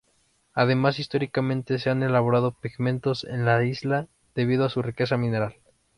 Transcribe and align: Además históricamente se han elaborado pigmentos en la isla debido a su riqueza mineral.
Además 0.55 0.97
históricamente 0.97 1.77
se 1.77 1.91
han 1.91 2.01
elaborado 2.01 2.55
pigmentos 2.59 3.23
en 3.23 3.45
la 3.45 3.63
isla 3.63 4.07
debido 4.33 4.65
a 4.65 4.69
su 4.71 4.81
riqueza 4.81 5.15
mineral. 5.15 5.57